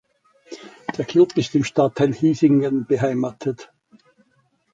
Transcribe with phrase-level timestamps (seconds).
[0.97, 3.71] Der Klub ist im Stadtteil Hisingen beheimatet.